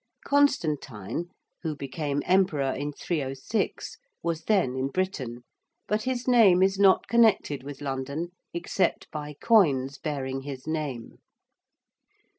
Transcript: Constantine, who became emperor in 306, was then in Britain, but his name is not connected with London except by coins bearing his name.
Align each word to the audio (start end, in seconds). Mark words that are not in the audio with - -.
Constantine, 0.25 1.29
who 1.61 1.75
became 1.75 2.23
emperor 2.25 2.71
in 2.73 2.91
306, 2.91 3.99
was 4.23 4.45
then 4.45 4.75
in 4.75 4.87
Britain, 4.87 5.43
but 5.87 6.01
his 6.05 6.27
name 6.27 6.63
is 6.63 6.79
not 6.79 7.05
connected 7.07 7.61
with 7.61 7.81
London 7.81 8.29
except 8.51 9.07
by 9.11 9.35
coins 9.39 9.99
bearing 9.99 10.41
his 10.41 10.65
name. 10.65 11.19